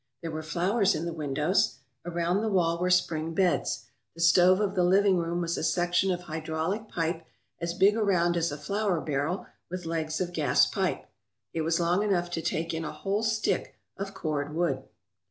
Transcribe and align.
There 0.23 0.31
were 0.31 0.41
flowers 0.41 0.95
in 0.95 1.05
the 1.05 1.13
windows. 1.13 1.75
Around 2.07 2.41
the 2.41 2.49
wall 2.49 2.79
were 2.79 2.89
spring 2.89 3.35
beds. 3.35 3.85
The 4.15 4.21
stove 4.21 4.59
of 4.59 4.73
the 4.73 4.83
living 4.83 5.17
room 5.17 5.41
was 5.41 5.59
a 5.59 5.63
section 5.63 6.09
of 6.11 6.21
hydraulic 6.21 6.89
pipe 6.89 7.23
as 7.59 7.75
big 7.75 7.95
around 7.95 8.35
as 8.35 8.51
a 8.51 8.57
flour 8.57 8.99
barrel 8.99 9.45
with 9.69 9.85
legs 9.85 10.19
of 10.19 10.33
gas 10.33 10.65
pipe. 10.65 11.05
It 11.53 11.61
was 11.61 11.79
long 11.79 12.01
enough 12.01 12.31
to 12.31 12.41
take 12.41 12.73
in 12.73 12.83
a 12.83 12.91
whole 12.91 13.21
stick 13.21 13.75
of 13.95 14.15
cord 14.15 14.55
wood. 14.55 14.85